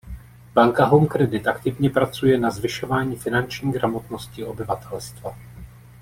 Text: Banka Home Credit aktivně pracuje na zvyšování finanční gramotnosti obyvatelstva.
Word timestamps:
Banka 0.53 0.85
Home 0.85 1.07
Credit 1.07 1.47
aktivně 1.47 1.89
pracuje 1.89 2.37
na 2.37 2.49
zvyšování 2.49 3.15
finanční 3.15 3.71
gramotnosti 3.71 4.45
obyvatelstva. 4.45 5.37